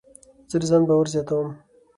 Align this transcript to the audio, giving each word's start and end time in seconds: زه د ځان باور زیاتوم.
زه 0.49 0.57
د 0.61 0.63
ځان 0.69 0.83
باور 0.89 1.05
زیاتوم. 1.13 1.49